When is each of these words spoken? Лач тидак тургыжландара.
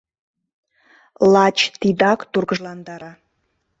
Лач 1.33 1.57
тидак 1.79 2.19
тургыжландара. 2.31 3.11